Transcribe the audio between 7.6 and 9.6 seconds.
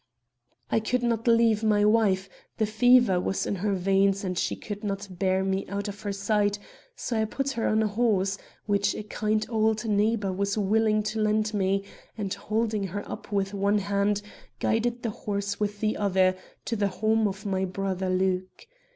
on a horse, which a kind